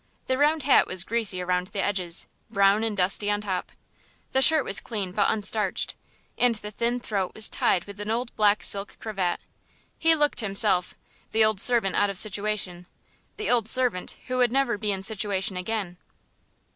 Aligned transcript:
The 0.25 0.35
round 0.35 0.63
hat 0.63 0.87
was 0.87 1.03
greasy 1.03 1.43
round 1.43 1.67
the 1.67 1.83
edges, 1.83 2.25
brown 2.49 2.83
and 2.83 2.97
dusty 2.97 3.29
on 3.29 3.41
top. 3.41 3.71
The 4.31 4.41
shirt 4.41 4.65
was 4.65 4.79
clean 4.79 5.11
but 5.11 5.29
unstarched, 5.29 5.93
and 6.39 6.55
the 6.55 6.71
thin 6.71 6.99
throat 6.99 7.35
was 7.35 7.49
tied 7.49 7.83
with 7.83 7.99
an 7.99 8.09
old 8.09 8.35
black 8.35 8.63
silk 8.63 8.97
cravat. 8.99 9.39
He 9.99 10.15
looked 10.15 10.39
himself, 10.39 10.95
the 11.33 11.45
old 11.45 11.61
servant 11.61 11.95
out 11.95 12.09
of 12.09 12.17
situation 12.17 12.87
the 13.37 13.51
old 13.51 13.67
servant 13.69 14.15
who 14.25 14.37
would 14.37 14.51
never 14.51 14.75
be 14.75 14.91
in 14.91 15.03
situation 15.03 15.55
again. 15.55 15.97